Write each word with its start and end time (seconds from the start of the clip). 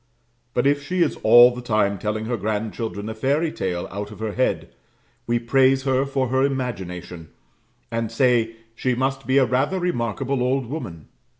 But 0.55 0.65
if 0.65 0.81
she 0.81 1.03
is 1.03 1.17
all 1.17 1.53
the 1.53 1.61
time 1.61 1.99
telling 1.99 2.25
her 2.25 2.35
grandchildren 2.35 3.07
a 3.07 3.13
fairy 3.13 3.51
tale 3.51 3.87
out 3.91 4.09
of 4.09 4.17
her 4.17 4.31
head, 4.31 4.73
we 5.27 5.37
praise 5.37 5.83
her 5.83 6.07
for 6.07 6.29
her 6.29 6.41
imagination, 6.41 7.29
and 7.91 8.11
say, 8.11 8.55
she 8.73 8.95
must 8.95 9.27
be 9.27 9.37
a 9.37 9.45
rather 9.45 9.79
remarkable 9.79 10.41
old 10.41 10.65
woman. 10.65 11.07